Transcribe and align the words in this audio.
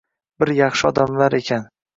Bir 0.43 0.53
yaxshi 0.61 0.89
odamlar 0.91 1.39
ekan. 1.43 1.73